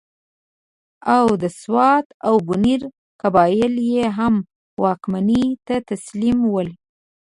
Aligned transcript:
او 1.15 1.25
د 1.41 1.43
سوات 1.61 2.05
او 2.27 2.35
بنیر 2.47 2.81
قبایل 3.21 3.73
یې 3.93 4.05
هم 4.17 4.35
واکمنۍ 4.83 5.45
ته 5.67 5.75
تسلیم 5.89 6.37
ول. 6.53 6.69